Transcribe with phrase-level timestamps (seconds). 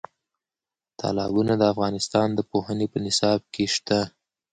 [0.99, 3.99] تالابونه د افغانستان د پوهنې په نصاب کې شته.